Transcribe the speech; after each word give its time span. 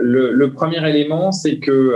le, 0.00 0.46
premier 0.52 0.88
élément, 0.88 1.32
c'est 1.32 1.58
que 1.58 1.94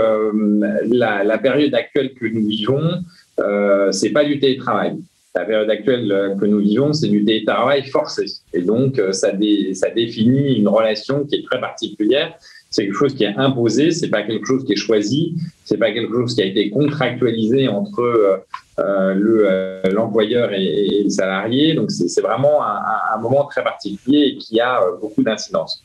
la, 0.84 1.38
période 1.38 1.74
actuelle 1.74 2.14
que 2.14 2.26
nous 2.26 2.46
vivons, 2.46 3.02
euh, 3.40 3.90
c'est 3.92 4.10
pas 4.10 4.24
du 4.24 4.38
télétravail. 4.38 4.96
La 5.34 5.44
période 5.44 5.68
actuelle 5.68 6.36
que 6.40 6.46
nous 6.46 6.60
vivons, 6.60 6.92
c'est 6.92 7.08
du 7.08 7.24
télétravail 7.24 7.84
forcé. 7.88 8.26
Et 8.52 8.62
donc, 8.62 9.00
ça, 9.10 9.32
ça 9.72 9.90
définit 9.90 10.54
une 10.58 10.68
relation 10.68 11.24
qui 11.24 11.36
est 11.36 11.44
très 11.44 11.60
particulière 11.60 12.36
c'est 12.74 12.86
quelque 12.86 12.96
chose 12.96 13.14
qui 13.14 13.22
est 13.22 13.36
imposé, 13.36 13.92
c'est 13.92 14.08
pas 14.08 14.24
quelque 14.24 14.44
chose 14.44 14.64
qui 14.64 14.72
est 14.72 14.76
choisi, 14.76 15.36
c'est 15.64 15.76
pas 15.76 15.92
quelque 15.92 16.12
chose 16.12 16.34
qui 16.34 16.42
a 16.42 16.44
été 16.44 16.70
contractualisé 16.70 17.68
entre 17.68 18.00
euh, 18.00 18.36
euh, 18.80 19.14
le 19.14 19.46
euh, 19.48 19.82
l'employeur 19.92 20.52
et, 20.52 21.04
le 21.04 21.08
salarié. 21.08 21.74
Donc 21.74 21.92
c'est 21.92 22.20
vraiment 22.20 22.64
un, 22.64 23.20
moment 23.20 23.44
très 23.44 23.62
particulier 23.62 24.26
et 24.26 24.36
qui 24.38 24.60
a 24.60 24.80
beaucoup 25.00 25.22
d'incidence. 25.22 25.84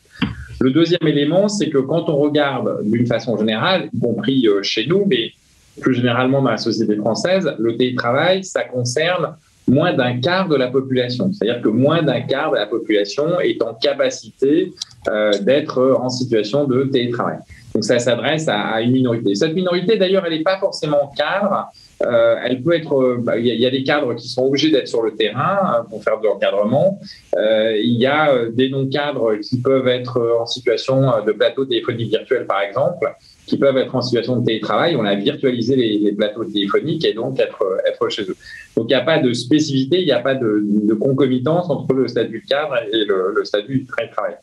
Le 0.60 0.70
deuxième 0.70 1.06
élément, 1.06 1.48
c'est 1.48 1.70
que 1.70 1.78
quand 1.78 2.08
on 2.08 2.16
regarde 2.16 2.82
d'une 2.84 3.06
façon 3.06 3.38
générale, 3.38 3.88
y 3.94 3.98
compris 3.98 4.46
chez 4.62 4.86
nous, 4.86 5.04
mais 5.06 5.32
plus 5.80 5.94
généralement 5.94 6.42
dans 6.42 6.50
la 6.50 6.58
société 6.58 6.96
française, 6.96 7.50
le 7.58 7.76
télétravail, 7.76 8.44
ça 8.44 8.64
concerne 8.64 9.36
moins 9.70 9.94
d'un 9.94 10.18
quart 10.18 10.48
de 10.48 10.56
la 10.56 10.68
population. 10.68 11.32
C'est-à-dire 11.32 11.62
que 11.62 11.68
moins 11.68 12.02
d'un 12.02 12.20
quart 12.22 12.50
de 12.50 12.56
la 12.56 12.66
population 12.66 13.40
est 13.40 13.62
en 13.62 13.74
capacité 13.74 14.72
euh, 15.08 15.30
d'être 15.40 15.96
en 15.98 16.08
situation 16.08 16.66
de 16.66 16.84
télétravail. 16.84 17.38
Donc 17.74 17.84
ça 17.84 17.98
s'adresse 17.98 18.48
à, 18.48 18.80
une 18.82 18.92
minorité. 18.92 19.34
Cette 19.34 19.54
minorité, 19.54 19.96
d'ailleurs, 19.96 20.24
elle 20.26 20.36
n'est 20.36 20.42
pas 20.42 20.58
forcément 20.58 21.12
cadre. 21.16 21.68
Euh, 22.02 22.36
elle 22.42 22.62
peut 22.62 22.74
être. 22.74 22.94
Euh, 22.94 23.16
bah, 23.18 23.38
il 23.38 23.46
y, 23.46 23.66
a 23.66 23.70
des 23.70 23.82
cadres 23.84 24.14
qui 24.14 24.28
sont 24.28 24.46
obligés 24.46 24.70
d'être 24.70 24.88
sur 24.88 25.02
le 25.02 25.14
terrain 25.14 25.84
pour 25.90 26.02
faire 26.02 26.18
de 26.20 26.26
l'encadrement. 26.26 27.00
il 27.36 27.96
y 27.98 28.06
a 28.06 28.46
des 28.50 28.70
non-cadres 28.70 29.36
qui 29.36 29.60
peuvent 29.60 29.88
être 29.88 30.38
en 30.40 30.46
situation 30.46 31.02
de 31.26 31.32
plateau 31.32 31.64
téléphonique 31.64 32.10
virtuel, 32.10 32.46
par 32.46 32.62
exemple, 32.62 33.12
qui 33.46 33.58
peuvent 33.58 33.76
être 33.76 33.94
en 33.94 34.00
situation 34.00 34.36
de 34.36 34.46
télétravail. 34.46 34.96
On 34.96 35.04
a 35.04 35.14
virtualisé 35.14 35.76
les, 35.76 36.12
plateaux 36.12 36.44
téléphoniques 36.44 37.04
et 37.04 37.12
donc 37.12 37.38
être, 37.40 37.64
être 37.86 38.08
chez 38.08 38.22
eux. 38.22 38.36
Donc 38.76 38.86
il 38.88 38.94
n'y 38.94 39.00
a 39.00 39.04
pas 39.04 39.18
de 39.18 39.32
spécificité, 39.32 40.00
il 40.00 40.06
n'y 40.06 40.12
a 40.12 40.20
pas 40.20 40.34
de, 40.34 40.94
concomitance 40.94 41.68
entre 41.70 41.92
le 41.94 42.08
statut 42.08 42.40
de 42.40 42.46
cadre 42.46 42.76
et 42.92 43.04
le, 43.04 43.44
statut 43.44 43.80
de 43.80 43.94
télétravail. 43.94 44.36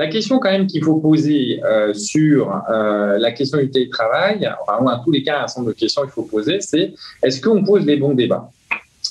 La 0.00 0.06
question 0.06 0.38
quand 0.38 0.50
même 0.50 0.66
qu'il 0.66 0.82
faut 0.82 0.96
poser 0.96 1.60
euh, 1.62 1.92
sur 1.92 2.64
euh, 2.70 3.18
la 3.18 3.32
question 3.32 3.58
du 3.58 3.70
télétravail, 3.70 4.50
enfin, 4.62 4.82
en 4.82 5.04
tous 5.04 5.10
les 5.10 5.22
cas, 5.22 5.42
un 5.42 5.46
certain 5.46 5.60
nombre 5.60 5.74
de 5.74 5.78
questions 5.78 6.00
qu'il 6.04 6.12
faut 6.12 6.22
poser, 6.22 6.62
c'est 6.62 6.94
est-ce 7.22 7.42
qu'on 7.42 7.62
pose 7.62 7.84
les 7.84 7.98
bons 7.98 8.14
débats? 8.14 8.50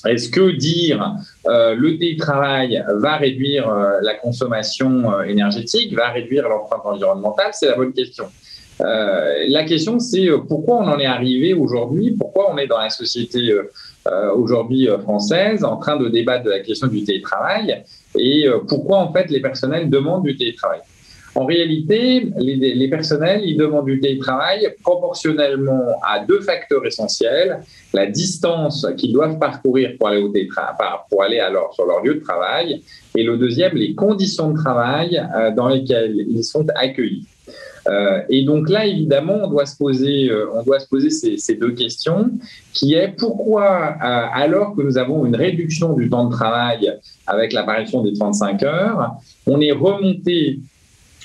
Est-ce 0.04 0.28
que 0.30 0.50
dire 0.50 1.14
euh, 1.46 1.76
le 1.76 1.96
télétravail 1.96 2.84
va 2.94 3.18
réduire 3.18 3.72
la 4.02 4.14
consommation 4.14 5.22
énergétique, 5.22 5.94
va 5.94 6.10
réduire 6.10 6.48
l'empreinte 6.48 6.82
environnementale? 6.84 7.50
C'est 7.52 7.68
la 7.68 7.76
bonne 7.76 7.92
question. 7.92 8.24
Euh, 8.80 9.44
la 9.48 9.64
question, 9.64 9.98
c'est 9.98 10.28
euh, 10.28 10.38
pourquoi 10.38 10.78
on 10.78 10.88
en 10.88 10.98
est 10.98 11.06
arrivé 11.06 11.52
aujourd'hui, 11.54 12.12
pourquoi 12.18 12.52
on 12.52 12.58
est 12.58 12.66
dans 12.66 12.78
la 12.78 12.90
société 12.90 13.52
euh, 13.52 14.32
aujourd'hui 14.34 14.88
française 15.02 15.64
en 15.64 15.76
train 15.76 15.96
de 15.96 16.08
débattre 16.08 16.44
de 16.44 16.50
la 16.50 16.60
question 16.60 16.86
du 16.86 17.04
télétravail? 17.04 17.84
Et 18.18 18.46
pourquoi 18.68 18.98
en 18.98 19.12
fait 19.12 19.30
les 19.30 19.40
personnels 19.40 19.88
demandent 19.90 20.24
du 20.24 20.36
télétravail? 20.36 20.80
En 21.36 21.44
réalité, 21.44 22.26
les, 22.38 22.88
personnels, 22.88 23.42
ils 23.44 23.56
demandent 23.56 23.86
du 23.86 24.00
télétravail 24.00 24.66
proportionnellement 24.82 25.92
à 26.02 26.24
deux 26.24 26.40
facteurs 26.40 26.84
essentiels. 26.84 27.60
La 27.94 28.06
distance 28.06 28.84
qu'ils 28.96 29.12
doivent 29.12 29.38
parcourir 29.38 29.92
pour 29.96 30.08
aller, 30.08 30.20
au 30.20 30.32
pour 31.08 31.22
aller 31.22 31.38
alors 31.38 31.72
sur 31.72 31.86
leur 31.86 32.02
lieu 32.02 32.14
de 32.16 32.20
travail. 32.20 32.82
Et 33.16 33.22
le 33.22 33.36
deuxième, 33.36 33.76
les 33.76 33.94
conditions 33.94 34.50
de 34.50 34.58
travail 34.58 35.22
dans 35.56 35.68
lesquelles 35.68 36.16
ils 36.28 36.42
sont 36.42 36.66
accueillis. 36.74 37.26
Euh, 37.90 38.22
et 38.28 38.44
donc 38.44 38.68
là, 38.68 38.86
évidemment, 38.86 39.38
on 39.42 39.48
doit 39.48 39.66
se 39.66 39.76
poser, 39.76 40.30
euh, 40.30 40.46
on 40.54 40.62
doit 40.62 40.78
se 40.78 40.86
poser 40.88 41.10
ces, 41.10 41.54
deux 41.54 41.72
questions, 41.72 42.30
qui 42.72 42.94
est 42.94 43.08
pourquoi, 43.08 43.96
euh, 43.96 44.26
alors 44.32 44.76
que 44.76 44.82
nous 44.82 44.96
avons 44.96 45.26
une 45.26 45.34
réduction 45.34 45.94
du 45.94 46.08
temps 46.08 46.26
de 46.26 46.32
travail 46.32 46.92
avec 47.26 47.52
l'apparition 47.52 48.02
des 48.02 48.12
35 48.12 48.62
heures, 48.62 49.12
on 49.46 49.60
est 49.60 49.72
remonté 49.72 50.60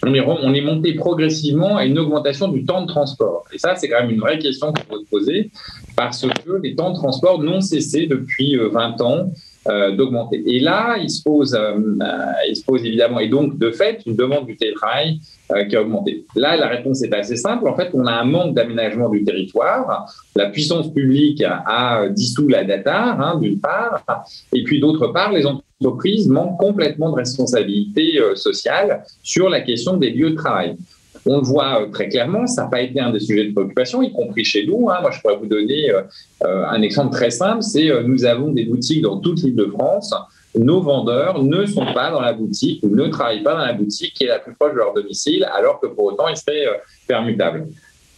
on 0.06 0.14
est, 0.14 0.20
on 0.20 0.54
est, 0.54 0.62
monté 0.62 0.94
progressivement 0.94 1.78
à 1.78 1.86
une 1.86 1.98
augmentation 1.98 2.50
du 2.50 2.64
temps 2.64 2.82
de 2.82 2.88
transport. 2.88 3.46
Et 3.52 3.58
ça, 3.58 3.76
c'est 3.76 3.88
quand 3.88 4.02
même 4.02 4.12
une 4.12 4.20
vraie 4.20 4.38
question 4.38 4.72
qu'il 4.72 4.86
faut 4.86 5.00
se 5.00 5.06
poser, 5.06 5.50
parce 5.96 6.22
que 6.22 6.62
les 6.62 6.76
temps 6.76 6.92
de 6.92 6.96
transport 6.96 7.42
n'ont 7.42 7.62
cessé 7.62 8.06
depuis 8.06 8.56
20 8.56 9.02
ans 9.02 9.32
d'augmenter. 9.68 10.44
Et 10.46 10.60
là, 10.60 10.98
il 10.98 11.10
se, 11.10 11.24
pose, 11.24 11.58
il 12.48 12.56
se 12.56 12.64
pose 12.64 12.86
évidemment, 12.86 13.20
et 13.20 13.28
donc 13.28 13.58
de 13.58 13.72
fait, 13.72 14.02
une 14.06 14.16
demande 14.16 14.46
du 14.46 14.56
télétravail 14.56 15.20
euh, 15.52 15.64
qui 15.66 15.76
a 15.76 15.82
augmenté. 15.82 16.26
Là, 16.36 16.58
la 16.58 16.68
réponse 16.68 17.04
est 17.04 17.14
assez 17.14 17.36
simple. 17.36 17.68
En 17.68 17.76
fait, 17.76 17.90
on 17.94 18.08
a 18.08 18.12
un 18.12 18.24
manque 18.24 18.56
d'aménagement 18.56 19.10
du 19.10 19.24
territoire. 19.24 20.12
La 20.36 20.50
puissance 20.50 20.92
publique 20.92 21.44
a 21.44 22.08
dissous 22.10 22.48
la 22.48 22.64
data, 22.64 23.16
hein, 23.20 23.40
d'une 23.40 23.60
part, 23.60 24.04
et 24.54 24.64
puis 24.64 24.80
d'autre 24.80 25.08
part, 25.08 25.32
les 25.32 25.46
entreprises 25.46 26.28
manquent 26.28 26.60
complètement 26.60 27.12
de 27.12 27.16
responsabilité 27.16 28.20
euh, 28.20 28.36
sociale 28.36 29.04
sur 29.22 29.50
la 29.50 29.62
question 29.62 29.98
des 29.98 30.10
lieux 30.10 30.32
de 30.32 30.36
travail. 30.36 30.78
On 31.26 31.38
le 31.38 31.44
voit 31.44 31.82
euh, 31.82 31.88
très 31.88 32.10
clairement, 32.10 32.46
ça 32.48 32.64
n'a 32.64 32.70
pas 32.70 32.82
été 32.82 33.00
un 33.00 33.12
des 33.12 33.20
sujets 33.20 33.46
de 33.46 33.54
préoccupation, 33.54 34.02
y 34.02 34.12
compris 34.12 34.44
chez 34.44 34.66
nous. 34.66 34.90
Hein. 34.90 34.98
Moi, 35.02 35.12
je 35.12 35.22
pourrais 35.22 35.38
vous 35.38 35.48
donner 35.48 35.92
un 36.44 36.82
exemple 36.82 37.14
très 37.14 37.32
simple, 37.32 37.64
c'est 37.64 37.90
nous 38.04 38.26
avons 38.26 38.52
des 38.52 38.66
boutiques 38.66 39.02
dans 39.02 39.20
toute 39.20 39.42
l'île 39.42 39.56
de 39.56 39.66
France 39.66 40.14
nos 40.58 40.82
vendeurs 40.82 41.44
ne 41.44 41.66
sont 41.66 41.86
pas 41.94 42.12
dans 42.12 42.22
la 42.22 42.34
boutique 42.34 42.82
ou 42.84 42.96
ne 42.96 43.08
travaillent 43.08 43.44
pas 43.44 43.54
dans 43.54 43.66
la 43.66 43.74
boutique 43.74 44.14
qui 44.14 44.24
est 44.24 44.28
la 44.28 44.40
plus 44.40 44.54
proche 44.54 44.74
de 44.74 44.78
leur 44.78 44.94
domicile, 44.94 45.48
alors 45.54 45.80
que 45.80 45.88
pour 45.88 46.06
autant, 46.06 46.28
ils 46.28 46.38
seraient 46.38 46.68
euh, 46.68 46.78
permutables. 47.08 47.68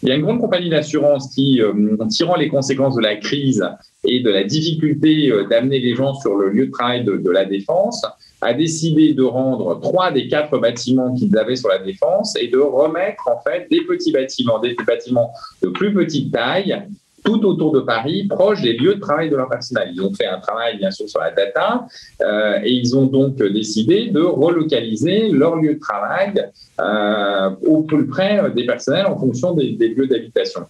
Il 0.03 0.09
y 0.09 0.12
a 0.12 0.16
une 0.16 0.22
grande 0.22 0.39
compagnie 0.39 0.69
d'assurance 0.69 1.34
qui, 1.34 1.62
euh, 1.62 1.74
tirant 2.09 2.35
les 2.35 2.50
conséquences 2.50 2.95
de 2.95 3.01
la 3.01 3.16
crise 3.16 3.68
et 4.03 4.19
de 4.19 4.29
la 4.29 4.44
difficulté 4.44 5.31
euh, 5.31 5.47
d'amener 5.47 5.79
les 5.79 5.95
gens 5.95 6.13
sur 6.13 6.35
le 6.35 6.50
lieu 6.50 6.68
de 6.68 6.72
travail 6.72 7.03
de, 7.03 7.31
la 7.31 7.45
défense, 7.45 8.06
a 8.41 8.53
décidé 8.53 9.13
de 9.13 9.23
rendre 9.23 9.79
trois 9.79 10.11
des 10.11 10.27
quatre 10.27 10.57
bâtiments 10.59 11.13
qu'ils 11.13 11.35
avaient 11.37 11.55
sur 11.55 11.69
la 11.69 11.79
défense 11.79 12.35
et 12.39 12.47
de 12.47 12.59
remettre 12.59 13.27
en 13.27 13.41
fait 13.41 13.67
des 13.69 13.81
petits 13.81 14.11
bâtiments, 14.11 14.59
des 14.59 14.75
bâtiments 14.85 15.31
de 15.63 15.69
plus 15.69 15.93
petite 15.93 16.31
taille 16.31 16.83
tout 17.25 17.43
autour 17.45 17.73
de 17.73 17.81
Paris, 17.81 18.25
proche 18.29 18.61
des 18.61 18.73
lieux 18.73 18.95
de 18.95 19.01
travail 19.01 19.29
de 19.29 19.35
leur 19.35 19.49
personnel. 19.49 19.89
Ils 19.93 20.01
ont 20.01 20.13
fait 20.13 20.27
un 20.27 20.39
travail, 20.39 20.77
bien 20.77 20.91
sûr, 20.91 21.09
sur 21.09 21.19
la 21.19 21.31
data 21.31 21.85
euh, 22.21 22.59
et 22.63 22.71
ils 22.71 22.95
ont 22.95 23.05
donc 23.05 23.35
décidé 23.35 24.07
de 24.07 24.21
relocaliser 24.21 25.29
leur 25.29 25.57
lieu 25.57 25.73
de 25.73 25.79
travail 25.79 26.33
euh, 26.79 27.49
au 27.65 27.81
plus 27.81 28.07
près 28.07 28.49
des 28.51 28.65
personnels 28.65 29.07
en 29.07 29.17
fonction 29.17 29.53
des 29.53 29.89
lieux 29.89 30.07
d'habitation. 30.07 30.61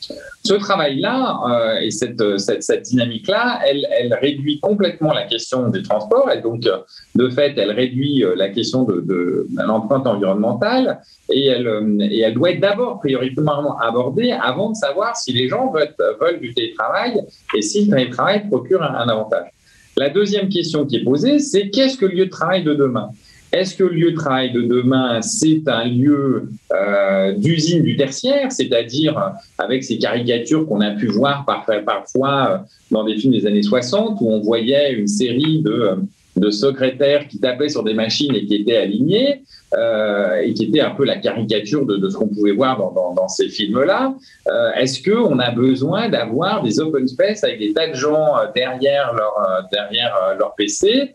Ce 0.00 0.54
travail-là 0.54 1.40
euh, 1.48 1.80
et 1.80 1.90
cette, 1.90 2.22
cette, 2.38 2.82
dynamique-là, 2.82 3.60
elle, 3.66 4.16
réduit 4.20 4.60
complètement 4.60 5.12
la 5.12 5.24
question 5.24 5.68
des 5.68 5.82
transports 5.82 6.30
et 6.30 6.40
donc, 6.40 6.64
euh, 6.66 6.78
de 7.16 7.28
fait, 7.28 7.54
elle 7.56 7.72
réduit 7.72 8.24
euh, 8.24 8.34
la 8.36 8.50
question 8.50 8.84
de, 8.84 9.46
l'empreinte 9.56 10.06
environnementale 10.06 11.00
et 11.30 11.46
elle, 11.46 11.68
et 12.00 12.20
elle 12.20 12.34
doit 12.34 12.52
être 12.52 12.60
d'abord 12.60 13.00
prioritairement 13.00 13.78
abordée 13.78 14.30
avant 14.30 14.70
de 14.70 14.76
savoir 14.76 15.16
si 15.16 15.32
les 15.32 15.48
gens 15.48 15.72
veulent, 15.72 16.40
du 16.40 16.54
télétravail 16.54 17.20
et 17.54 17.62
si 17.62 17.86
le 17.86 17.96
télétravail 17.96 18.46
procure 18.48 18.82
un 18.82 19.08
avantage. 19.08 19.48
La 19.96 20.10
deuxième 20.10 20.48
question 20.48 20.84
qui 20.84 20.96
est 20.96 21.04
posée, 21.04 21.38
c'est 21.38 21.70
qu'est-ce 21.70 21.96
que 21.96 22.04
le 22.04 22.12
lieu 22.12 22.26
de 22.26 22.30
travail 22.30 22.62
de 22.62 22.74
demain? 22.74 23.10
Est-ce 23.52 23.74
que 23.74 23.84
le 23.84 23.94
lieu 23.94 24.10
de 24.12 24.16
travail 24.16 24.52
de 24.52 24.62
demain, 24.62 25.22
c'est 25.22 25.62
un 25.66 25.84
lieu 25.84 26.50
euh, 26.72 27.32
d'usine 27.32 27.82
du 27.82 27.96
tertiaire, 27.96 28.50
c'est-à-dire 28.50 29.32
avec 29.58 29.84
ces 29.84 29.98
caricatures 29.98 30.66
qu'on 30.66 30.80
a 30.80 30.90
pu 30.90 31.06
voir 31.06 31.44
parfois, 31.46 32.50
euh, 32.50 32.58
dans 32.90 33.04
des 33.04 33.16
films 33.16 33.32
des 33.32 33.46
années 33.46 33.62
60 33.62 34.18
où 34.20 34.30
on 34.30 34.40
voyait 34.40 34.92
une 34.92 35.06
série 35.06 35.62
de 35.62 35.96
de 36.36 36.50
secrétaires 36.50 37.26
qui 37.28 37.40
tapaient 37.40 37.68
sur 37.68 37.82
des 37.82 37.94
machines 37.94 38.34
et 38.34 38.44
qui 38.44 38.56
étaient 38.56 38.76
alignés, 38.76 39.42
euh, 39.74 40.42
et 40.42 40.52
qui 40.52 40.64
étaient 40.64 40.80
un 40.80 40.90
peu 40.90 41.04
la 41.04 41.16
caricature 41.16 41.86
de, 41.86 42.08
ce 42.08 42.16
qu'on 42.16 42.28
pouvait 42.28 42.52
voir 42.52 42.78
dans, 42.78 43.28
ces 43.28 43.48
films-là. 43.48 44.14
Euh, 44.46 44.70
est-ce 44.74 45.02
qu'on 45.02 45.38
a 45.38 45.50
besoin 45.50 46.08
d'avoir 46.08 46.62
des 46.62 46.78
open 46.78 47.08
space 47.08 47.42
avec 47.42 47.58
des 47.58 47.72
tas 47.72 47.88
de 47.88 47.94
gens 47.94 48.36
euh, 48.36 48.46
derrière 48.54 49.12
leur, 49.14 49.66
derrière 49.72 50.36
leur 50.38 50.54
PC 50.54 51.14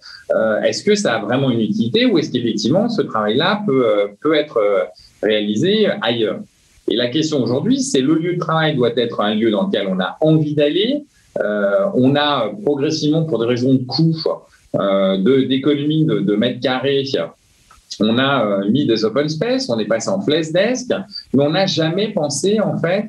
Est-ce 0.64 0.84
que 0.84 0.96
ça 0.96 1.16
a 1.16 1.20
vraiment 1.20 1.50
une 1.52 1.62
utilité 1.62 2.06
ou 2.06 2.18
est-ce 2.18 2.32
qu'effectivement 2.32 2.90
ce 2.90 3.02
travail-là 3.02 3.62
peut, 3.66 4.10
peut 4.22 4.36
être 4.36 4.60
réalisé 5.22 5.88
ailleurs? 6.02 6.40
Et 6.90 6.96
la 6.96 7.08
question 7.08 7.42
aujourd'hui, 7.42 7.80
c'est 7.82 8.02
le 8.02 8.16
lieu 8.16 8.34
de 8.34 8.40
travail 8.40 8.76
doit 8.76 8.92
être 8.98 9.22
un 9.22 9.36
lieu 9.36 9.52
dans 9.52 9.68
lequel 9.68 9.88
on 9.88 10.00
a 10.00 10.18
envie 10.20 10.56
d'aller. 10.56 11.06
on 11.40 12.16
a 12.16 12.52
progressivement, 12.66 13.24
pour 13.24 13.40
des 13.40 13.46
raisons 13.46 13.76
de 13.76 13.84
coût, 13.86 14.14
euh, 14.28 14.34
d'économie 14.74 16.06
de, 16.06 16.20
de, 16.20 16.36
mètres 16.36 16.60
carrés, 16.62 17.04
on 18.00 18.18
a 18.18 18.46
euh, 18.46 18.70
mis 18.70 18.86
des 18.86 19.04
open 19.04 19.28
space, 19.28 19.70
on 19.70 19.78
est 19.80 19.86
passé 19.86 20.10
en 20.10 20.22
flash 20.22 20.52
desk, 20.52 20.92
mais 21.34 21.44
on 21.44 21.52
n'a 21.52 21.66
jamais 21.66 22.10
pensé 22.14 22.60
en 22.60 22.78
fait 22.78 23.08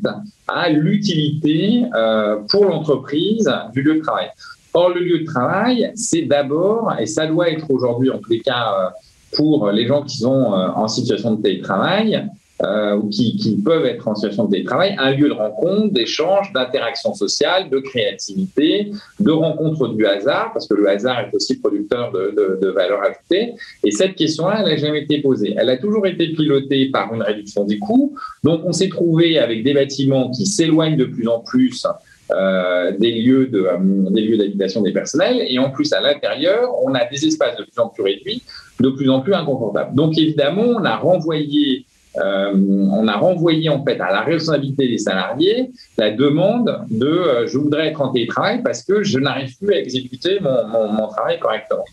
à 0.48 0.68
l'utilité 0.68 1.84
euh, 1.94 2.38
pour 2.50 2.64
l'entreprise 2.64 3.50
du 3.72 3.82
lieu 3.82 3.94
de 3.96 4.00
travail. 4.00 4.30
Or, 4.74 4.90
le 4.90 5.00
lieu 5.00 5.18
de 5.20 5.24
travail, 5.24 5.92
c'est 5.94 6.22
d'abord, 6.22 6.94
et 6.98 7.06
ça 7.06 7.26
doit 7.26 7.50
être 7.50 7.70
aujourd'hui 7.70 8.10
en 8.10 8.18
tous 8.18 8.30
les 8.30 8.40
cas 8.40 8.92
pour 9.36 9.70
les 9.70 9.86
gens 9.86 10.02
qui 10.02 10.18
sont 10.18 10.28
en 10.30 10.88
situation 10.88 11.34
de 11.34 11.42
télétravail, 11.42 12.16
euh, 12.16 12.20
ou 12.62 13.08
qui, 13.08 13.36
qui, 13.36 13.56
peuvent 13.56 13.86
être 13.86 14.06
en 14.06 14.14
situation 14.14 14.44
de 14.44 14.52
télétravail, 14.52 14.94
un 14.98 15.10
lieu 15.12 15.28
de 15.28 15.34
rencontre, 15.34 15.92
d'échange, 15.92 16.52
d'interaction 16.52 17.14
sociale, 17.14 17.68
de 17.70 17.78
créativité, 17.78 18.92
de 19.20 19.30
rencontre 19.30 19.88
du 19.88 20.06
hasard, 20.06 20.52
parce 20.52 20.66
que 20.68 20.74
le 20.74 20.88
hasard 20.88 21.20
est 21.20 21.34
aussi 21.34 21.58
producteur 21.58 22.12
de, 22.12 22.34
de, 22.36 22.58
de 22.60 22.68
valeur 22.68 23.00
ajoutée. 23.02 23.54
Et 23.84 23.90
cette 23.90 24.14
question-là, 24.14 24.58
elle 24.60 24.66
n'a 24.66 24.76
jamais 24.76 25.02
été 25.02 25.20
posée. 25.20 25.54
Elle 25.56 25.70
a 25.70 25.76
toujours 25.76 26.06
été 26.06 26.28
pilotée 26.28 26.90
par 26.90 27.12
une 27.14 27.22
réduction 27.22 27.64
des 27.64 27.78
coûts. 27.78 28.14
Donc, 28.44 28.62
on 28.64 28.72
s'est 28.72 28.88
trouvé 28.88 29.38
avec 29.38 29.64
des 29.64 29.74
bâtiments 29.74 30.30
qui 30.30 30.46
s'éloignent 30.46 30.96
de 30.96 31.04
plus 31.04 31.28
en 31.28 31.40
plus 31.40 31.86
euh, 32.30 32.92
des 32.98 33.12
lieux 33.12 33.46
de, 33.46 33.60
euh, 33.60 33.76
des 34.10 34.22
lieux 34.22 34.38
d'habitation 34.38 34.80
des 34.80 34.92
personnels 34.92 35.44
et 35.46 35.58
en 35.58 35.70
plus 35.70 35.92
à 35.92 36.00
l'intérieur 36.00 36.70
on 36.82 36.94
a 36.94 37.04
des 37.04 37.26
espaces 37.26 37.56
de 37.56 37.64
plus 37.64 37.78
en 37.78 37.88
plus 37.88 38.02
réduits 38.02 38.42
de 38.80 38.88
plus 38.90 39.10
en 39.10 39.20
plus 39.20 39.34
inconfortables 39.34 39.94
donc 39.94 40.16
évidemment 40.16 40.62
on 40.62 40.84
a 40.84 40.96
renvoyé 40.96 41.84
euh, 42.18 42.52
on 42.54 43.08
a 43.08 43.16
renvoyé 43.16 43.68
en 43.70 43.82
fait 43.82 43.98
à 44.00 44.12
la 44.12 44.20
responsabilité 44.20 44.86
des 44.86 44.98
salariés 44.98 45.70
la 45.96 46.10
demande 46.10 46.84
de 46.90 47.06
euh, 47.06 47.46
je 47.46 47.56
voudrais 47.56 47.88
être 47.88 48.02
en 48.02 48.12
télétravail 48.12 48.62
parce 48.62 48.82
que 48.82 49.02
je 49.02 49.18
n'arrive 49.18 49.56
plus 49.56 49.72
à 49.74 49.78
exécuter 49.78 50.38
mon, 50.40 51.08
travail 51.08 51.38
correctement. 51.38 51.84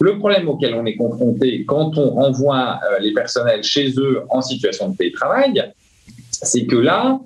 Le 0.00 0.16
problème 0.18 0.48
auquel 0.48 0.74
on 0.74 0.86
est 0.86 0.94
confronté 0.94 1.64
quand 1.66 1.98
on 1.98 2.10
renvoie 2.10 2.78
euh, 2.84 3.00
les 3.00 3.12
personnels 3.12 3.64
chez 3.64 3.90
eux 3.98 4.22
en 4.30 4.42
situation 4.42 4.90
de 4.90 4.96
télétravail, 4.96 5.72
c'est 6.30 6.66
que 6.66 6.76
là, 6.76 7.18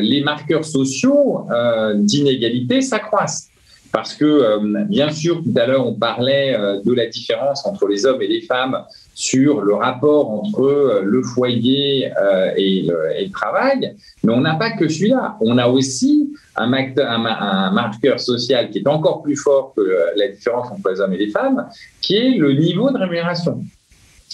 les 0.00 0.20
marqueurs 0.24 0.64
sociaux 0.64 1.46
d'inégalité 1.94 2.80
s'accroissent. 2.80 3.48
Parce 3.92 4.14
que, 4.14 4.58
bien 4.86 5.10
sûr, 5.10 5.44
tout 5.44 5.52
à 5.54 5.66
l'heure, 5.66 5.86
on 5.86 5.94
parlait 5.94 6.56
de 6.84 6.92
la 6.92 7.06
différence 7.06 7.64
entre 7.64 7.86
les 7.86 8.04
hommes 8.04 8.20
et 8.20 8.26
les 8.26 8.40
femmes 8.40 8.78
sur 9.14 9.60
le 9.60 9.74
rapport 9.74 10.30
entre 10.30 10.62
euh, 10.62 11.02
le 11.02 11.22
foyer 11.22 12.10
et 12.56 12.82
le, 12.82 13.18
et, 13.18 13.26
le, 13.26 13.30
travail, 13.30 13.94
mais 14.22 14.32
on 14.32 14.40
n'a 14.40 14.54
pas 14.54 14.70
que 14.70 14.88
celui-là. 14.88 15.36
On 15.40 15.58
a 15.58 15.66
aussi 15.68 16.32
un, 16.56 16.66
marqueur 16.66 18.20
social 18.20 18.70
qui 18.70 18.78
est 18.78 18.88
encore 18.88 19.22
plus 19.22 19.36
fort 19.36 19.74
que 19.76 19.82
la 20.16 20.28
différence 20.28 20.70
entre 20.70 20.90
les 20.90 21.00
hommes 21.00 21.12
et 21.12 21.18
les 21.18 21.30
femmes, 21.30 21.68
qui 22.00 22.16
est 22.16 22.36
le 22.36 22.52
niveau 22.52 22.90
de 22.90 22.98
rémunération 22.98 23.62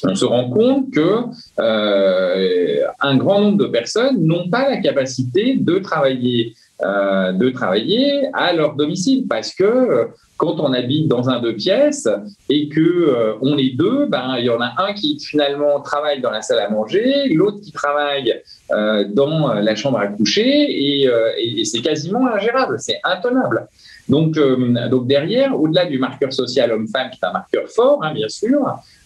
on 0.05 0.15
se 0.15 0.25
rend 0.25 0.51
compte 0.51 0.91
que 0.91 1.23
euh, 1.59 2.87
un 3.01 3.17
grand 3.17 3.41
nombre 3.41 3.59
de 3.59 3.67
personnes 3.67 4.25
n'ont 4.25 4.49
pas 4.49 4.69
la 4.69 4.79
capacité 4.79 5.57
de 5.57 5.79
travailler 5.79 6.55
euh, 6.83 7.33
de 7.33 7.51
travailler 7.51 8.29
à 8.33 8.53
leur 8.53 8.75
domicile 8.75 9.27
parce 9.29 9.53
que 9.53 9.65
euh, 9.65 10.05
quand 10.37 10.61
on 10.61 10.73
habite 10.73 11.09
dans 11.09 11.29
un 11.29 11.41
deux 11.41 11.57
pièces 11.57 12.09
et 12.49 12.69
que 12.69 12.81
euh, 12.81 13.35
on 13.41 13.59
est 13.59 13.77
deux, 13.77 14.07
ben 14.07 14.37
il 14.39 14.45
y 14.45 14.51
en 14.51 14.61
a 14.61 14.75
un 14.79 14.93
qui 14.93 15.19
finalement 15.19 15.81
travaille 15.81 16.21
dans 16.21 16.31
la 16.31 16.41
salle 16.41 16.61
à 16.61 16.69
manger, 16.71 17.31
l'autre 17.31 17.61
qui 17.61 17.73
travaille 17.73 18.41
euh, 18.71 19.05
dans 19.09 19.55
la 19.55 19.75
chambre 19.75 19.99
à 19.99 20.07
coucher 20.07 20.47
et, 20.47 21.09
et 21.39 21.65
c'est 21.65 21.81
quasiment 21.81 22.29
ingérable, 22.29 22.77
c'est 22.79 23.01
intenable. 23.03 23.67
Donc, 24.09 24.37
euh, 24.37 24.89
donc 24.89 25.07
derrière, 25.07 25.59
au-delà 25.59 25.85
du 25.85 25.99
marqueur 25.99 26.33
social 26.33 26.73
homme-femme, 26.73 27.11
qui 27.11 27.19
est 27.23 27.27
un 27.27 27.33
marqueur 27.33 27.69
fort, 27.69 28.01
hein, 28.03 28.15
bien 28.15 28.29
sûr, 28.29 28.59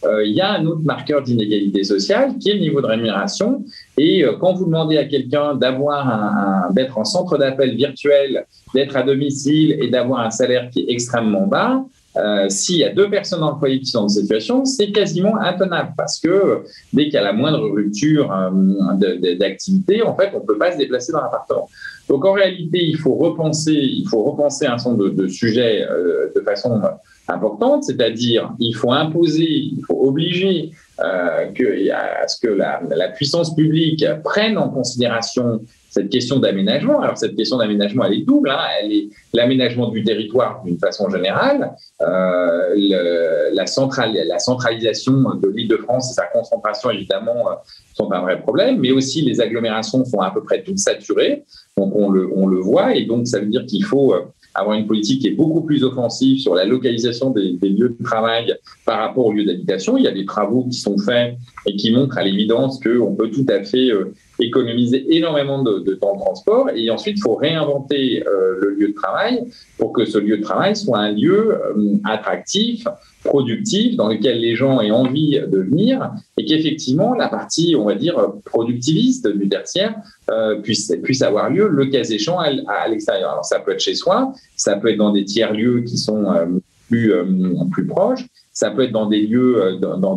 euh, 0.05 0.25
il 0.25 0.33
y 0.33 0.41
a 0.41 0.53
un 0.53 0.67
autre 0.67 0.83
marqueur 0.85 1.23
d'inégalité 1.23 1.83
sociale 1.83 2.39
qui 2.39 2.51
est 2.51 2.55
le 2.55 2.61
niveau 2.61 2.81
de 2.81 2.87
rémunération. 2.87 3.65
Et 3.99 4.25
euh, 4.25 4.37
quand 4.41 4.55
vous 4.55 4.67
demandez 4.67 4.99
à 4.99 5.05
quelqu'un 5.05 5.55
d'avoir 5.55 6.09
un, 6.09 6.69
un 6.69 6.73
d'être 6.73 6.99
en 6.99 7.05
centre 7.05 7.37
d'appel 7.37 7.75
virtuel, 7.75 8.47
d'être 8.75 8.97
à 8.97 9.03
domicile 9.03 9.77
et 9.81 9.89
d'avoir 9.89 10.21
un 10.21 10.31
salaire 10.31 10.71
qui 10.71 10.81
est 10.81 10.91
extrêmement 10.91 11.47
bas, 11.47 11.85
euh, 12.17 12.49
s'il 12.49 12.77
y 12.77 12.85
a 12.85 12.93
deux 12.93 13.09
personnes 13.09 13.41
dans 13.41 13.53
le 13.53 13.59
foyer 13.59 13.81
qui 13.81 13.87
sont 13.87 14.03
dans 14.03 14.09
cette 14.09 14.25
situation, 14.25 14.65
c'est 14.65 14.93
quasiment 14.93 15.39
intenable 15.39 15.95
parce 15.97 16.21
que 16.21 16.63
dès 16.93 17.05
qu'il 17.05 17.15
y 17.15 17.17
a 17.17 17.23
la 17.23 17.33
moindre 17.33 17.67
rupture 17.69 18.31
euh, 18.33 19.35
d'activité, 19.37 20.03
en 20.03 20.15
fait, 20.15 20.31
on 20.35 20.41
ne 20.41 20.45
peut 20.45 20.59
pas 20.59 20.73
se 20.73 20.79
déplacer 20.79 21.13
dans 21.13 21.23
l'appartement. 21.23 21.69
Donc 22.09 22.25
en 22.25 22.33
réalité, 22.33 22.85
il 22.85 22.99
faut 22.99 23.15
repenser, 23.15 23.73
il 23.73 24.07
faut 24.09 24.23
repenser 24.25 24.67
un 24.67 24.77
certain 24.77 24.97
de, 24.97 25.09
de 25.09 25.27
sujets 25.27 25.87
euh, 25.89 26.31
de 26.35 26.41
façon 26.43 26.83
importante, 27.29 27.85
c'est-à-dire 27.85 28.53
il 28.59 28.75
faut 28.75 28.93
imposer, 28.93 29.49
il 29.49 29.83
faut 29.87 29.99
obliger 30.07 30.73
euh, 31.01 31.47
que, 31.53 31.91
à 31.91 32.29
ce 32.29 32.39
que 32.39 32.49
la, 32.49 33.09
puissance 33.15 33.55
publique 33.55 34.05
prenne 34.23 34.59
en 34.59 34.69
considération 34.69 35.63
cette 35.89 36.11
question 36.11 36.39
d'aménagement. 36.39 37.01
Alors 37.01 37.17
cette 37.17 37.35
question 37.35 37.57
d'aménagement, 37.57 38.05
elle 38.05 38.13
est 38.13 38.27
double. 38.27 38.51
Hein. 38.51 38.61
Elle 38.81 38.93
est 38.93 39.09
l'aménagement 39.33 39.89
du 39.89 40.05
territoire 40.05 40.63
d'une 40.65 40.79
façon 40.79 41.09
générale, 41.09 41.73
euh, 42.03 43.51
la, 43.53 43.67
central, 43.67 44.13
la 44.13 44.39
centralisation 44.39 45.13
de 45.13 45.49
l'Île-de-France 45.49 46.11
et 46.11 46.15
sa 46.15 46.27
concentration 46.27 46.91
évidemment 46.91 47.51
euh, 47.51 47.55
sont 47.95 48.13
un 48.13 48.21
vrai 48.21 48.41
problème, 48.41 48.79
mais 48.79 48.93
aussi 48.93 49.23
les 49.23 49.41
agglomérations 49.41 50.05
sont 50.05 50.21
à 50.21 50.31
peu 50.31 50.43
près 50.43 50.63
toutes 50.63 50.79
saturées, 50.79 51.45
donc 51.77 51.95
on 51.97 52.11
le, 52.11 52.31
on 52.35 52.47
le 52.47 52.59
voit, 52.59 52.95
et 52.95 53.07
donc 53.07 53.27
ça 53.27 53.41
veut 53.41 53.47
dire 53.47 53.65
qu'il 53.67 53.85
faut 53.85 54.15
avoir 54.55 54.77
une 54.77 54.87
politique 54.87 55.23
qui 55.23 55.29
est 55.29 55.33
beaucoup 55.33 55.63
plus 55.63 55.85
offensive 55.85 56.39
sur 56.39 56.55
la 56.55 56.65
localisation 56.65 57.31
des, 57.31 57.57
lieux 57.63 57.97
de 57.99 58.05
travail 58.05 58.55
par 58.85 58.99
rapport 58.99 59.27
aux 59.27 59.33
lieux 59.33 59.45
d'habitation. 59.45 59.97
Il 59.97 60.05
y 60.05 60.09
a 60.09 60.13
des 60.13 60.25
travaux 60.25 60.65
qui 60.65 60.79
sont 60.79 60.99
faits 60.99 61.37
et 61.67 61.77
qui 61.77 61.93
montrent 61.93 62.19
à 62.19 62.25
l'évidence 62.25 62.81
qu'on 62.81 63.15
peut 63.15 63.31
tout 63.31 63.47
à 63.49 63.63
fait 63.65 63.91
euh, 63.91 64.15
économiser 64.41 65.07
énormément 65.15 65.63
de, 65.63 65.79
de, 65.79 65.95
temps 65.95 66.15
de 66.15 66.21
transport 66.21 66.71
et 66.75 66.91
ensuite 66.91 67.17
il 67.19 67.23
faut 67.23 67.35
réinventer 67.35 68.25
euh, 68.27 68.59
le 68.61 68.71
lieu 68.71 68.89
de 68.89 68.95
travail 68.95 69.45
pour 69.79 69.93
que 69.93 70.05
ce 70.05 70.19
lieu 70.19 70.39
de 70.39 70.43
travail 70.43 70.77
soit 70.77 70.99
un 70.99 71.13
lieu 71.13 71.55
euh, 71.55 71.97
attractif, 72.05 72.87
productif, 73.25 73.97
dans 73.97 74.09
lequel 74.09 74.41
les 74.41 74.55
gens 74.57 74.81
aient 74.81 74.91
envie 74.91 75.39
de 75.39 75.59
venir 75.59 76.11
et 76.37 76.45
qu'effectivement 76.45 77.15
la 77.15 77.29
partie, 77.29 77.75
on 77.79 77.85
va 77.85 77.95
dire, 77.95 78.17
productiviste 78.45 79.29
du 79.29 79.49
tertiaire 79.49 79.95
euh, 80.31 80.61
puisse, 80.61 80.93
puisse 81.03 81.23
avoir 81.23 81.51
lieu 81.51 81.69
le 81.69 81.87
cas 81.87 82.03
échéant 82.03 82.39
à, 82.39 82.51
à 82.67 82.89
l'extérieur. 82.89 83.31
Alors 83.33 83.45
ça 83.45 83.61
peut 83.61 83.73
être 83.73 83.81
chez 83.81 83.95
soi, 83.95 84.33
ça 84.57 84.77
peut 84.77 84.89
être 84.89 84.99
dans 84.99 85.13
des 85.13 85.25
tiers-lieux 85.25 85.83
qui 85.83 85.97
sont 85.99 86.25
euh, 86.25 86.47
plus, 86.89 87.13
euh, 87.13 87.25
plus 87.71 87.87
proches, 87.87 88.27
ça 88.53 88.71
peut 88.71 88.83
être 88.83 88.93
dans 88.93 89.07
des 89.07 89.23
lieux, 89.27 89.63
euh, 89.63 89.77
dans 89.77 90.17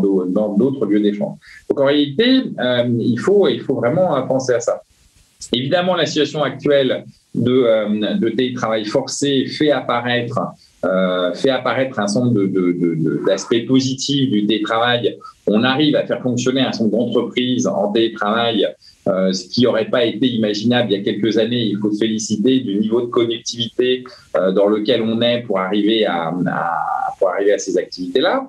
d'autres 0.58 0.86
lieux 0.86 1.00
d'échange. 1.00 1.38
Donc 1.69 1.80
en 1.80 1.86
réalité, 1.86 2.44
euh, 2.60 2.90
il, 3.00 3.19
faut, 3.19 3.48
il 3.48 3.62
faut 3.62 3.75
vraiment 3.75 4.22
penser 4.28 4.54
à 4.54 4.60
ça. 4.60 4.81
Évidemment, 5.54 5.96
la 5.96 6.06
situation 6.06 6.44
actuelle 6.44 7.06
de, 7.36 7.51
euh, 7.51 8.16
de 8.16 8.30
télétravail 8.30 8.86
forcé 8.86 9.46
fait 9.46 9.69
apparaître, 9.69 10.40
euh, 10.86 11.34
fait 11.34 11.50
apparaître 11.50 12.00
un 12.00 12.08
certain 12.08 12.28
nombre 12.28 13.26
d'aspects 13.26 13.66
positifs 13.68 14.30
du 14.30 14.46
télétravail. 14.46 15.18
On 15.48 15.64
arrive 15.64 15.96
à 15.96 16.06
faire 16.06 16.22
fonctionner 16.22 16.62
un 16.62 16.72
certain 16.72 16.86
nombre 16.86 17.14
d'entreprises 17.14 17.68
en 17.68 17.92
télétravail, 17.92 18.68
euh, 19.08 19.32
ce 19.34 19.48
qui 19.48 19.64
n'aurait 19.64 19.90
pas 19.90 20.06
été 20.06 20.28
imaginable 20.28 20.92
il 20.92 20.98
y 20.98 21.01
a 21.01 21.04
quelques 21.04 21.38
années. 21.38 21.63
Il 21.63 21.77
faut 21.77 21.92
se 21.92 21.98
féliciter 21.98 22.60
du 22.60 22.75
niveau 22.77 23.01
de 23.01 23.08
connectivité 23.08 24.04
euh, 24.38 24.51
dans 24.51 24.68
lequel 24.68 25.01
on 25.01 25.22
est 25.22 25.42
pour 25.42 25.60
arriver 25.60 26.06
à, 26.06 26.34
pour 27.20 27.30
arriver 27.30 27.54
à 27.54 27.58
ces 27.58 27.77
activités-là. 27.77 28.48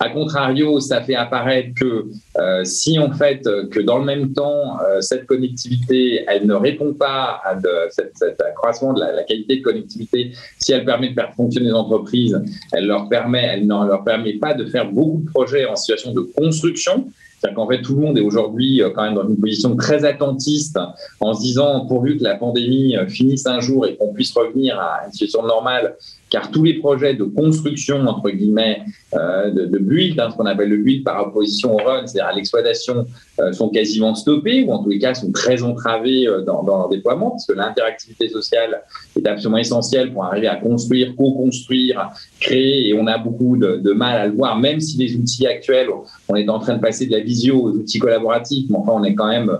A 0.00 0.08
contrario, 0.10 0.80
ça 0.80 1.02
fait 1.02 1.14
apparaître 1.14 1.74
que 1.74 2.06
euh, 2.38 2.64
si 2.64 2.98
en 2.98 3.12
fait 3.12 3.42
que 3.70 3.80
dans 3.80 3.98
le 3.98 4.04
même 4.04 4.32
temps 4.32 4.78
euh, 4.80 5.00
cette 5.00 5.26
connectivité, 5.26 6.24
elle 6.26 6.46
ne 6.46 6.54
répond 6.54 6.92
pas 6.94 7.40
à 7.44 7.56
cet, 7.90 8.40
accroissement 8.42 8.92
de 8.92 9.00
la, 9.00 9.22
qualité 9.22 9.58
de 9.58 9.62
connectivité, 9.62 10.32
si 10.58 10.72
elle 10.72 10.84
permet 10.84 11.10
de 11.10 11.14
faire 11.14 11.32
fonctionner 11.34 11.68
les 11.68 11.74
entreprises, 11.74 12.40
elle 12.72 12.86
leur 12.86 13.08
permet, 13.08 13.42
elle 13.44 13.66
ne 13.66 13.86
leur 13.86 14.02
permet 14.04 14.34
pas 14.34 14.54
de 14.54 14.66
faire 14.66 14.90
beaucoup 14.90 15.22
de 15.24 15.30
projets 15.30 15.64
en 15.66 15.76
situation 15.76 16.12
de 16.12 16.22
construction. 16.36 17.06
C'est-à-dire 17.44 17.56
qu'en 17.56 17.68
fait, 17.68 17.82
tout 17.82 17.94
le 17.94 18.00
monde 18.00 18.16
est 18.16 18.22
aujourd'hui 18.22 18.80
euh, 18.80 18.88
quand 18.88 19.02
même 19.02 19.14
dans 19.14 19.28
une 19.28 19.38
position 19.38 19.76
très 19.76 20.06
attentiste 20.06 20.78
en 21.20 21.34
se 21.34 21.42
disant, 21.42 21.84
pourvu 21.86 22.16
que 22.16 22.24
la 22.24 22.36
pandémie 22.36 22.96
euh, 22.96 23.06
finisse 23.06 23.46
un 23.46 23.60
jour 23.60 23.86
et 23.86 23.96
qu'on 23.96 24.14
puisse 24.14 24.32
revenir 24.32 24.80
à 24.80 25.04
une 25.04 25.12
situation 25.12 25.42
normale, 25.42 25.94
car 26.34 26.50
tous 26.50 26.64
les 26.64 26.74
projets 26.74 27.14
de 27.14 27.22
construction, 27.22 28.04
entre 28.08 28.28
guillemets, 28.28 28.82
euh, 29.14 29.52
de, 29.52 29.78
build, 29.78 30.18
hein, 30.18 30.30
ce 30.32 30.36
qu'on 30.36 30.46
appelle 30.46 30.68
le 30.68 30.78
build 30.78 31.04
par 31.04 31.28
opposition 31.28 31.74
au 31.74 31.76
run, 31.76 32.08
c'est-à-dire 32.08 32.26
à, 32.26 32.34
l'exploitation, 32.34 33.06
euh, 33.38 33.52
sont 33.52 33.68
quasiment 33.68 34.16
stoppés, 34.16 34.64
ou 34.64 34.72
en 34.72 34.82
tous 34.82 34.90
les 34.90 34.98
cas 34.98 35.14
sont 35.14 35.30
très 35.30 35.62
entravés 35.62 36.26
euh, 36.26 36.42
dans, 36.42 36.64
dans, 36.64 36.76
leur 36.78 36.88
déploiement, 36.88 37.30
parce 37.30 37.46
que 37.46 37.52
l'interactivité 37.52 38.28
sociale 38.28 38.82
est 39.16 39.24
absolument 39.28 39.58
essentielle 39.58 40.12
pour 40.12 40.24
arriver 40.24 40.48
à 40.48 40.56
construire, 40.56 41.14
co-construire, 41.14 42.10
créer, 42.40 42.88
et 42.88 42.94
on 42.94 43.06
a 43.06 43.16
beaucoup 43.16 43.56
de, 43.56 43.76
de, 43.76 43.92
mal 43.92 44.20
à 44.20 44.26
le 44.26 44.34
voir, 44.34 44.58
même 44.58 44.80
si 44.80 44.98
les 44.98 45.14
outils 45.14 45.46
actuels, 45.46 45.90
on 46.28 46.34
est 46.34 46.48
en 46.48 46.58
train 46.58 46.74
de 46.74 46.80
passer 46.80 47.06
de 47.06 47.12
la 47.12 47.20
visio 47.20 47.60
aux 47.62 47.70
outils 47.70 48.00
collaboratifs, 48.00 48.66
mais 48.70 48.78
enfin 48.78 48.92
on 48.96 49.04
est 49.04 49.14
quand 49.14 49.28
même 49.28 49.56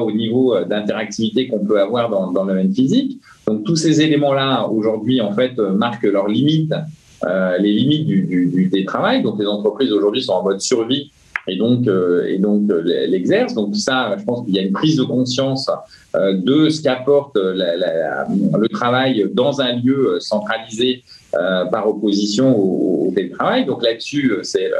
au 0.00 0.12
niveau 0.12 0.58
d'interactivité 0.64 1.48
qu'on 1.48 1.64
peut 1.64 1.80
avoir 1.80 2.08
dans, 2.10 2.28
le 2.28 2.34
domaine 2.34 2.72
physique. 2.72 3.20
Donc 3.46 3.64
tous 3.64 3.76
ces 3.76 4.00
éléments-là, 4.00 4.68
aujourd'hui, 4.68 5.20
en 5.20 5.32
fait, 5.32 5.56
marquent 5.58 6.04
leurs 6.04 6.28
limites, 6.28 6.74
euh, 7.24 7.58
les 7.58 7.72
limites 7.72 8.06
du, 8.06 8.22
du, 8.22 8.46
du, 8.46 8.70
télétravail. 8.70 9.22
Donc 9.22 9.38
les 9.38 9.46
entreprises 9.46 9.92
aujourd'hui 9.92 10.22
sont 10.22 10.32
en 10.32 10.42
mode 10.42 10.60
survie 10.60 11.10
et 11.48 11.56
donc, 11.56 11.86
euh, 11.88 12.26
et 12.26 12.38
donc 12.38 12.70
euh, 12.70 12.82
l'exercent. 12.82 13.54
Donc 13.54 13.74
ça, 13.76 14.14
je 14.18 14.24
pense 14.24 14.44
qu'il 14.44 14.54
y 14.54 14.58
a 14.58 14.62
une 14.62 14.72
prise 14.72 14.96
de 14.96 15.02
conscience 15.02 15.68
euh, 16.14 16.34
de 16.34 16.68
ce 16.68 16.82
qu'apporte 16.82 17.36
le 17.36 18.68
travail 18.68 19.28
dans 19.32 19.60
un 19.60 19.76
lieu 19.76 20.18
centralisé 20.20 21.04
par 21.32 21.88
opposition 21.88 22.56
au, 22.56 23.08
au 23.08 23.12
télétravail. 23.12 23.64
Donc 23.64 23.82
là-dessus, 23.82 24.34
c'est 24.42 24.70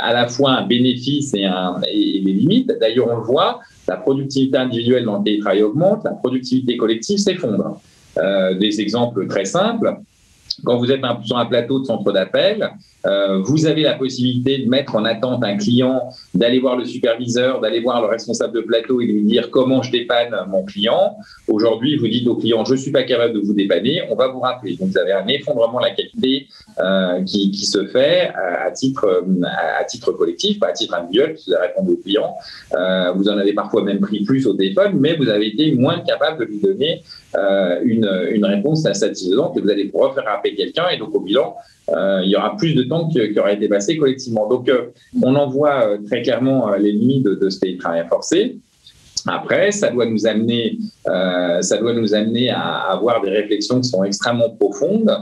à 0.00 0.12
la 0.12 0.28
fois 0.28 0.52
un 0.52 0.66
bénéfice 0.66 1.34
et, 1.34 1.46
des 2.24 2.32
limites. 2.32 2.72
D'ailleurs, 2.80 3.08
on 3.10 3.16
le 3.16 3.22
voit, 3.22 3.60
la 3.88 3.96
productivité 3.96 4.56
individuelle 4.58 5.04
dans 5.04 5.18
le 5.18 5.24
télétravail 5.24 5.62
augmente, 5.62 6.04
la 6.04 6.12
productivité 6.12 6.76
collective 6.76 7.18
s'effondre. 7.18 7.80
Euh, 8.18 8.54
des 8.54 8.80
exemples 8.80 9.28
très 9.28 9.44
simples. 9.44 9.96
Quand 10.64 10.76
vous 10.76 10.90
êtes 10.90 11.00
sur 11.24 11.38
un 11.38 11.46
plateau 11.46 11.80
de 11.80 11.84
centre 11.84 12.12
d'appel, 12.12 12.70
euh, 13.06 13.38
vous 13.42 13.66
avez 13.66 13.82
la 13.82 13.94
possibilité 13.94 14.58
de 14.58 14.68
mettre 14.68 14.94
en 14.94 15.04
attente 15.04 15.42
un 15.42 15.56
client, 15.56 16.10
d'aller 16.34 16.58
voir 16.58 16.76
le 16.76 16.84
superviseur, 16.84 17.60
d'aller 17.60 17.80
voir 17.80 18.02
le 18.02 18.08
responsable 18.08 18.54
de 18.54 18.60
plateau 18.60 19.00
et 19.00 19.06
de 19.06 19.12
lui 19.12 19.24
dire 19.24 19.50
comment 19.50 19.82
je 19.82 19.90
dépanne 19.90 20.34
mon 20.48 20.64
client. 20.64 21.16
Aujourd'hui, 21.48 21.96
vous 21.96 22.08
dites 22.08 22.26
au 22.28 22.36
client, 22.36 22.64
je 22.64 22.72
ne 22.72 22.78
suis 22.78 22.92
pas 22.92 23.04
capable 23.04 23.34
de 23.34 23.40
vous 23.40 23.54
dépanner, 23.54 24.02
on 24.10 24.16
va 24.16 24.28
vous 24.28 24.40
rappeler. 24.40 24.76
Donc, 24.76 24.90
vous 24.90 24.98
avez 24.98 25.12
un 25.12 25.26
effondrement 25.28 25.78
de 25.78 25.84
la 25.84 25.94
qualité 25.94 26.48
euh, 26.78 27.22
qui, 27.24 27.54
se 27.54 27.86
fait 27.86 28.32
à, 28.34 28.70
titre, 28.70 29.24
à, 29.78 29.84
titre 29.84 30.12
collectif, 30.12 30.58
pas 30.58 30.68
à 30.68 30.72
titre 30.72 30.94
individuel, 30.94 31.30
parce 31.32 31.44
que 31.44 31.50
vous 31.50 31.56
avez 31.56 31.66
répondu 31.68 31.92
au 31.92 31.96
client. 31.96 32.34
Euh, 32.74 33.12
vous 33.12 33.28
en 33.28 33.38
avez 33.38 33.52
parfois 33.52 33.82
même 33.82 34.00
pris 34.00 34.24
plus 34.24 34.46
au 34.46 34.54
téléphone, 34.54 34.98
mais 34.98 35.16
vous 35.16 35.28
avez 35.28 35.48
été 35.48 35.72
moins 35.72 36.00
capable 36.00 36.40
de 36.40 36.44
lui 36.44 36.60
donner 36.60 37.02
euh, 37.36 37.80
une, 37.84 38.44
réponse 38.44 38.82
satisfaisante 38.82 39.56
et 39.56 39.60
vous 39.60 39.70
allez 39.70 39.84
pouvoir 39.84 40.14
faire 40.14 40.28
quelqu'un 40.54 40.88
et 40.88 40.98
donc 40.98 41.14
au 41.14 41.20
bilan, 41.20 41.56
euh, 41.90 42.20
il 42.24 42.30
y 42.30 42.36
aura 42.36 42.56
plus 42.56 42.74
de 42.74 42.82
temps 42.82 43.08
qui, 43.08 43.38
aurait 43.38 43.54
été 43.54 43.68
passé 43.68 43.96
collectivement. 43.96 44.48
Donc, 44.48 44.68
euh, 44.68 44.86
on 45.22 45.34
en 45.34 45.48
voit 45.48 45.86
euh, 45.86 45.98
très 46.06 46.22
clairement 46.22 46.74
les 46.74 46.92
limites 46.92 47.24
de, 47.24 47.34
de 47.34 47.50
ce 47.50 47.60
télétravail 47.60 48.06
forcé. 48.08 48.58
Après, 49.26 49.70
ça 49.70 49.90
doit 49.90 50.06
nous 50.06 50.26
amener, 50.26 50.78
ça 51.04 51.76
doit 51.76 51.92
nous 51.92 52.14
amener 52.14 52.48
à 52.48 52.90
avoir 52.90 53.20
des 53.20 53.28
réflexions 53.28 53.78
qui 53.82 53.88
sont 53.90 54.02
extrêmement 54.02 54.48
profondes 54.48 55.14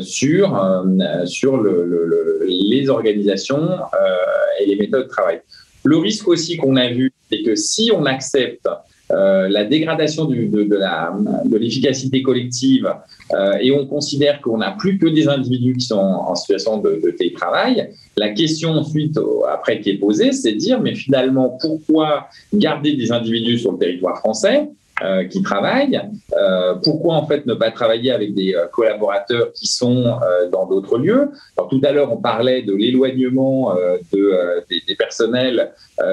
sur 0.00 0.86
sur 1.24 1.56
le, 1.56 2.46
les 2.46 2.88
organisations 2.88 3.68
et 4.60 4.66
les 4.66 4.76
méthodes 4.76 5.04
de 5.04 5.08
travail. 5.08 5.40
Le 5.82 5.96
risque 5.96 6.28
aussi 6.28 6.56
qu'on 6.56 6.76
a 6.76 6.88
vu, 6.88 7.12
c'est 7.28 7.42
que 7.42 7.56
si 7.56 7.90
on 7.92 8.06
accepte 8.06 8.68
euh, 9.12 9.48
la 9.48 9.64
dégradation 9.64 10.24
de, 10.24 11.56
l'efficacité 11.56 12.22
collective 12.22 12.92
euh, 13.32 13.52
et 13.60 13.70
on 13.70 13.86
considère 13.86 14.40
qu'on 14.40 14.58
n'a 14.58 14.72
plus 14.72 14.98
que 14.98 15.06
des 15.06 15.28
individus 15.28 15.74
qui 15.74 15.86
sont 15.86 15.98
en, 15.98 16.34
situation 16.34 16.78
de, 16.78 17.14
télétravail, 17.16 17.90
la 18.16 18.30
question 18.30 18.70
ensuite 18.70 19.18
après 19.48 19.80
qui 19.80 19.90
est 19.90 19.98
posée, 19.98 20.32
c'est 20.32 20.52
de 20.52 20.58
dire 20.58 20.80
mais 20.80 20.94
finalement 20.94 21.56
pourquoi 21.60 22.28
garder 22.52 22.96
des 22.96 23.12
individus 23.12 23.58
sur 23.58 23.72
le 23.72 23.78
territoire 23.78 24.18
français 24.18 24.70
euh, 25.04 25.24
qui 25.24 25.42
travaillent. 25.42 26.00
Pourquoi 26.82 27.14
en 27.14 27.26
fait 27.26 27.46
ne 27.46 27.54
pas 27.54 27.70
travailler 27.70 28.10
avec 28.10 28.34
des 28.34 28.56
collaborateurs 28.72 29.52
qui 29.52 29.68
sont 29.68 30.18
dans 30.50 30.66
d'autres 30.66 30.98
lieux? 30.98 31.30
Alors, 31.56 31.68
Tout 31.68 31.80
à 31.84 31.92
l'heure, 31.92 32.12
on 32.12 32.16
parlait 32.16 32.62
de 32.62 32.74
l'éloignement 32.74 33.74
de, 34.12 34.64
des, 34.68 34.82
des, 34.86 34.94
personnels 34.94 35.72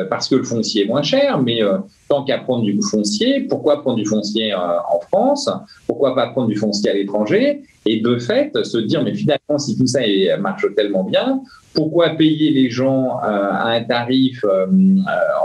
parce 0.10 0.28
que 0.28 0.36
le 0.36 0.44
foncier 0.44 0.84
est 0.84 0.88
moins 0.88 1.02
cher, 1.02 1.42
mais 1.42 1.62
tant 2.10 2.24
qu'à 2.24 2.40
prendre 2.40 2.64
du 2.64 2.80
foncier, 2.82 3.42
pourquoi 3.42 3.82
prendre 3.82 3.98
du 3.98 4.06
foncier 4.06 4.54
en 4.54 5.00
France? 5.12 5.50
Pourquoi 5.88 6.16
pas 6.16 6.28
prendre 6.28 6.48
du 6.48 6.56
foncier 6.56 6.90
à 6.90 6.94
l'étranger? 6.94 7.64
Et 7.86 8.00
de 8.00 8.18
fait, 8.18 8.52
se 8.64 8.78
dire, 8.78 9.04
mais 9.04 9.14
finalement, 9.14 9.58
si 9.58 9.78
tout 9.78 9.88
ça 9.88 10.00
marche 10.40 10.66
tellement 10.76 11.04
bien, 11.04 11.42
pourquoi 11.74 12.10
payer 12.12 12.52
les 12.52 12.70
gens 12.70 13.18
euh, 13.18 13.22
à 13.24 13.70
un 13.70 13.84
tarif, 13.84 14.44
euh, 14.44 14.68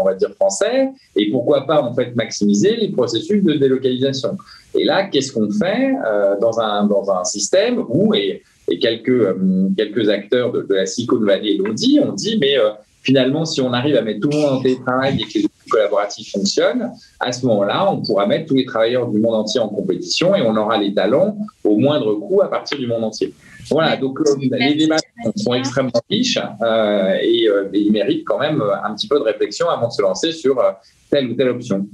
on 0.01 0.05
va 0.05 0.15
dire 0.15 0.31
français, 0.35 0.91
et 1.17 1.31
pourquoi 1.31 1.67
pas 1.67 1.83
en 1.83 1.95
fait 1.95 2.15
maximiser 2.15 2.77
les 2.77 2.89
processus 2.89 3.43
de 3.43 3.55
délocalisation? 3.55 4.37
Et 4.75 4.85
là, 4.85 5.05
qu'est-ce 5.05 5.33
qu'on 5.33 5.51
fait 5.51 5.95
euh, 6.07 6.39
dans 6.41 6.61
un 6.61 6.87
dans 6.87 7.11
un 7.11 7.25
système 7.25 7.83
où 7.89 8.15
et, 8.15 8.43
et 8.71 8.79
quelques 8.79 9.35
quelques 9.77 10.09
acteurs 10.09 10.53
de, 10.53 10.63
de 10.63 10.75
la 10.75 10.87
Silicon 10.87 11.21
Valley 11.21 11.57
l'ont 11.57 11.73
dit, 11.73 11.99
on 12.03 12.13
dit 12.13 12.39
mais 12.39 12.57
finalement 13.03 13.47
si 13.47 13.61
on 13.63 13.73
arrive 13.73 13.97
à 13.97 14.03
mettre 14.03 14.21
tout 14.21 14.29
le 14.29 14.37
monde 14.37 14.59
en 14.59 14.63
télétravail 14.63 15.19
et 15.21 15.25
que 15.25 15.39
les 15.39 15.49
collaboratifs 15.69 16.33
fonctionnent, 16.33 16.93
à 17.21 17.33
ce 17.33 17.45
moment-là, 17.47 17.91
on 17.91 18.03
pourra 18.03 18.27
mettre 18.27 18.47
tous 18.47 18.57
les 18.57 18.65
travailleurs 18.65 19.09
du 19.09 19.19
monde 19.19 19.35
entier 19.35 19.61
en 19.61 19.69
compétition 19.69 20.35
et 20.35 20.43
on 20.43 20.57
aura 20.57 20.79
les 20.79 20.95
talents 20.95 21.37
au 21.65 21.77
moindre 21.77 22.15
coût 22.15 22.43
à 22.43 22.49
partir 22.51 22.79
du 22.79 22.87
monde 22.87 23.05
entier. 23.05 23.35
Voilà, 23.71 23.97
donc 23.97 24.21
euh, 24.21 24.25
les 24.41 24.75
débats 24.75 24.97
sont, 25.37 25.55
extrêmement 25.55 26.01
riches 26.09 26.39
euh, 26.39 27.17
et, 27.21 27.49
euh, 27.49 27.69
et, 27.73 27.81
ils 27.81 27.93
méritent 27.93 28.25
quand 28.25 28.39
même 28.39 28.63
un 28.63 28.95
petit 28.95 29.09
peu 29.09 29.19
de 29.19 29.25
réflexion 29.25 29.69
avant 29.69 29.89
de 29.89 29.93
se 29.93 30.03
lancer 30.03 30.33
sur 30.33 30.63
telle 31.11 31.31
ou 31.31 31.35
telle 31.35 31.51
option. 31.51 31.87